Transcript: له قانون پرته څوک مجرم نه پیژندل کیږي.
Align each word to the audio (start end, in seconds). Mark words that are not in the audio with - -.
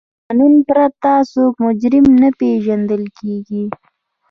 له 0.03 0.07
قانون 0.29 0.53
پرته 0.67 1.11
څوک 1.31 1.53
مجرم 1.65 2.05
نه 2.21 2.29
پیژندل 2.39 3.03
کیږي. 3.17 3.63